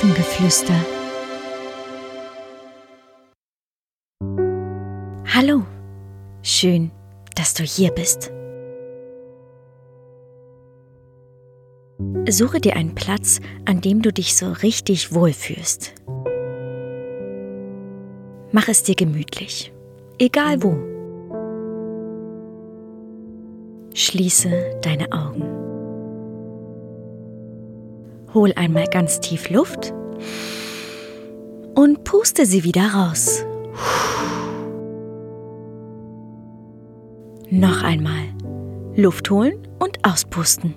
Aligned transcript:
Elfengeflüster. 0.00 0.72
Hallo, 5.26 5.62
schön, 6.42 6.90
dass 7.36 7.52
du 7.52 7.64
hier 7.64 7.90
bist. 7.90 8.32
Suche 12.30 12.60
dir 12.60 12.76
einen 12.76 12.94
Platz, 12.94 13.40
an 13.66 13.82
dem 13.82 14.00
du 14.00 14.10
dich 14.10 14.36
so 14.36 14.50
richtig 14.52 15.12
wohlfühlst. 15.12 15.92
Mach 18.52 18.68
es 18.68 18.82
dir 18.82 18.94
gemütlich, 18.94 19.70
egal 20.18 20.62
wo. 20.62 20.78
Schließe 23.94 24.80
deine 24.80 25.12
Augen. 25.12 25.59
Hol 28.34 28.52
einmal 28.54 28.86
ganz 28.86 29.20
tief 29.20 29.50
Luft 29.50 29.92
und 31.74 32.04
puste 32.04 32.46
sie 32.46 32.62
wieder 32.62 32.92
raus. 32.94 33.44
Noch 37.50 37.82
einmal 37.82 38.28
Luft 38.94 39.30
holen 39.30 39.66
und 39.80 39.98
auspusten. 40.04 40.74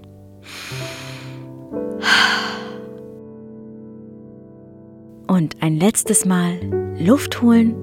Und 5.28 5.62
ein 5.62 5.78
letztes 5.78 6.26
Mal 6.26 6.60
Luft 7.00 7.42
holen 7.42 7.76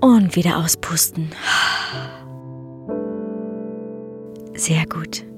und 0.00 0.36
wieder 0.36 0.58
auspusten. 0.58 1.30
Sehr 4.54 4.86
gut. 4.86 5.29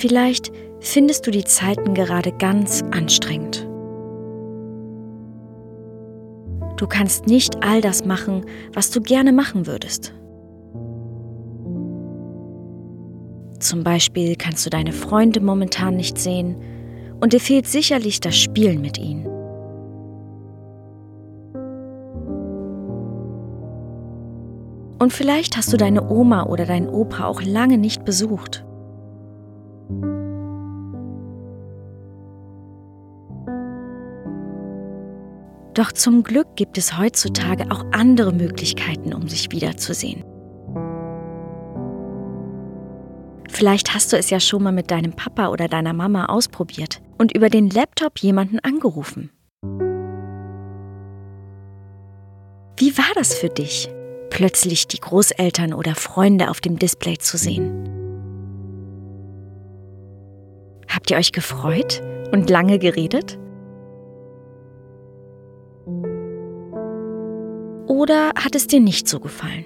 Vielleicht 0.00 0.50
findest 0.80 1.26
du 1.26 1.30
die 1.30 1.44
Zeiten 1.44 1.92
gerade 1.92 2.32
ganz 2.32 2.82
anstrengend. 2.90 3.68
Du 6.78 6.86
kannst 6.86 7.26
nicht 7.26 7.62
all 7.62 7.82
das 7.82 8.06
machen, 8.06 8.46
was 8.72 8.90
du 8.90 9.02
gerne 9.02 9.30
machen 9.30 9.66
würdest. 9.66 10.14
Zum 13.58 13.84
Beispiel 13.84 14.36
kannst 14.36 14.64
du 14.64 14.70
deine 14.70 14.92
Freunde 14.92 15.40
momentan 15.42 15.96
nicht 15.96 16.16
sehen 16.16 16.56
und 17.20 17.34
dir 17.34 17.40
fehlt 17.40 17.66
sicherlich 17.66 18.20
das 18.20 18.38
Spielen 18.38 18.80
mit 18.80 18.96
ihnen. 18.96 19.26
Und 24.98 25.12
vielleicht 25.12 25.58
hast 25.58 25.70
du 25.74 25.76
deine 25.76 26.08
Oma 26.08 26.44
oder 26.44 26.64
deinen 26.64 26.88
Opa 26.88 27.26
auch 27.26 27.42
lange 27.42 27.76
nicht 27.76 28.06
besucht. 28.06 28.64
Doch 35.80 35.92
zum 35.92 36.24
Glück 36.24 36.56
gibt 36.56 36.76
es 36.76 36.98
heutzutage 36.98 37.70
auch 37.70 37.86
andere 37.92 38.34
Möglichkeiten, 38.34 39.14
um 39.14 39.28
sich 39.28 39.50
wiederzusehen. 39.50 40.24
Vielleicht 43.48 43.94
hast 43.94 44.12
du 44.12 44.18
es 44.18 44.28
ja 44.28 44.40
schon 44.40 44.62
mal 44.62 44.72
mit 44.72 44.90
deinem 44.90 45.14
Papa 45.14 45.48
oder 45.48 45.68
deiner 45.68 45.94
Mama 45.94 46.26
ausprobiert 46.26 47.00
und 47.16 47.34
über 47.34 47.48
den 47.48 47.70
Laptop 47.70 48.18
jemanden 48.18 48.58
angerufen. 48.58 49.30
Wie 52.76 52.98
war 52.98 53.14
das 53.14 53.32
für 53.32 53.48
dich, 53.48 53.88
plötzlich 54.28 54.86
die 54.86 55.00
Großeltern 55.00 55.72
oder 55.72 55.94
Freunde 55.94 56.50
auf 56.50 56.60
dem 56.60 56.78
Display 56.78 57.16
zu 57.16 57.38
sehen? 57.38 57.88
Habt 60.88 61.10
ihr 61.10 61.16
euch 61.16 61.32
gefreut 61.32 62.02
und 62.32 62.50
lange 62.50 62.78
geredet? 62.78 63.38
Oder 67.86 68.30
hat 68.36 68.54
es 68.54 68.66
dir 68.66 68.80
nicht 68.80 69.08
so 69.08 69.20
gefallen? 69.20 69.64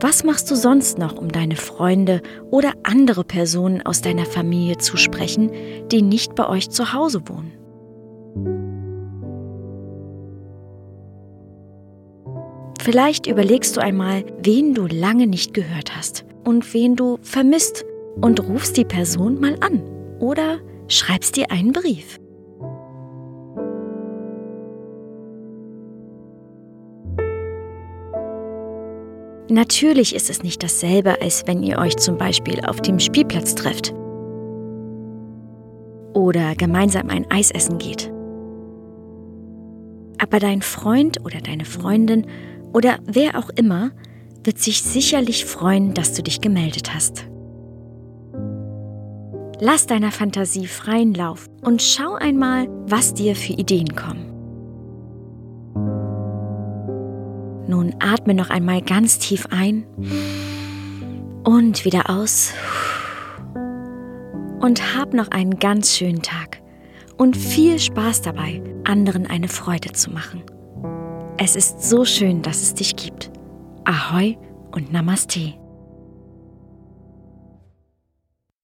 Was 0.00 0.24
machst 0.24 0.50
du 0.50 0.54
sonst 0.54 0.98
noch, 0.98 1.16
um 1.16 1.32
deine 1.32 1.56
Freunde 1.56 2.20
oder 2.50 2.74
andere 2.82 3.24
Personen 3.24 3.82
aus 3.82 4.02
deiner 4.02 4.26
Familie 4.26 4.76
zu 4.76 4.96
sprechen, 4.96 5.50
die 5.90 6.02
nicht 6.02 6.34
bei 6.34 6.48
euch 6.48 6.70
zu 6.70 6.92
Hause 6.92 7.22
wohnen? 7.26 7.52
Vielleicht 12.80 13.26
überlegst 13.26 13.76
du 13.76 13.80
einmal, 13.80 14.24
wen 14.40 14.74
du 14.74 14.86
lange 14.86 15.26
nicht 15.26 15.54
gehört 15.54 15.96
hast 15.96 16.24
und 16.44 16.72
wen 16.72 16.94
du 16.94 17.18
vermisst 17.22 17.84
und 18.20 18.38
rufst 18.48 18.76
die 18.76 18.84
Person 18.84 19.40
mal 19.40 19.56
an 19.60 19.82
oder 20.20 20.58
schreibst 20.88 21.36
dir 21.36 21.50
einen 21.50 21.72
Brief. 21.72 22.18
Natürlich 29.48 30.14
ist 30.14 30.28
es 30.28 30.42
nicht 30.42 30.62
dasselbe, 30.62 31.20
als 31.22 31.46
wenn 31.46 31.62
ihr 31.62 31.78
euch 31.78 31.96
zum 31.96 32.18
Beispiel 32.18 32.60
auf 32.66 32.80
dem 32.80 32.98
Spielplatz 32.98 33.54
trefft 33.54 33.94
oder 36.14 36.56
gemeinsam 36.56 37.10
ein 37.10 37.30
Eis 37.30 37.52
essen 37.52 37.78
geht. 37.78 38.12
Aber 40.18 40.40
dein 40.40 40.62
Freund 40.62 41.24
oder 41.24 41.40
deine 41.40 41.64
Freundin 41.64 42.26
oder 42.72 42.98
wer 43.04 43.38
auch 43.38 43.50
immer 43.50 43.92
wird 44.42 44.58
sich 44.58 44.82
sicherlich 44.82 45.44
freuen, 45.44 45.94
dass 45.94 46.14
du 46.14 46.22
dich 46.22 46.40
gemeldet 46.40 46.94
hast. 46.94 47.28
Lass 49.58 49.86
deiner 49.86 50.12
Fantasie 50.12 50.66
freien 50.66 51.14
Lauf 51.14 51.48
und 51.62 51.80
schau 51.80 52.14
einmal, 52.14 52.68
was 52.86 53.14
dir 53.14 53.34
für 53.34 53.54
Ideen 53.54 53.96
kommen. 53.96 54.32
Nun 57.66 57.94
atme 57.98 58.34
noch 58.34 58.50
einmal 58.50 58.82
ganz 58.82 59.18
tief 59.18 59.46
ein 59.50 59.86
und 61.44 61.86
wieder 61.86 62.10
aus. 62.10 62.52
Und 64.60 64.94
hab 64.94 65.14
noch 65.14 65.28
einen 65.28 65.58
ganz 65.58 65.96
schönen 65.96 66.20
Tag 66.20 66.60
und 67.16 67.34
viel 67.34 67.78
Spaß 67.78 68.20
dabei, 68.20 68.62
anderen 68.84 69.26
eine 69.26 69.48
Freude 69.48 69.92
zu 69.92 70.10
machen. 70.10 70.42
Es 71.38 71.56
ist 71.56 71.82
so 71.82 72.04
schön, 72.04 72.42
dass 72.42 72.62
es 72.62 72.74
dich 72.74 72.94
gibt. 72.94 73.30
Ahoi 73.84 74.36
und 74.72 74.92
Namaste. 74.92 75.54